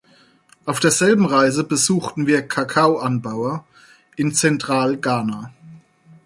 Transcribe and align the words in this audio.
Auf 0.65 0.79
derselben 0.79 1.27
Reise 1.27 1.63
besuchten 1.63 2.25
wir 2.25 2.41
Kakaoanbauer 2.47 3.65
in 4.15 4.33
Zentralghana. 4.33 5.53